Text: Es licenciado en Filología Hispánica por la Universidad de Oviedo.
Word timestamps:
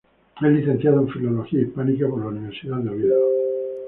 Es 0.41 0.51
licenciado 0.51 0.99
en 1.01 1.09
Filología 1.09 1.61
Hispánica 1.61 2.07
por 2.09 2.21
la 2.21 2.29
Universidad 2.29 2.77
de 2.77 2.89
Oviedo. 2.89 3.23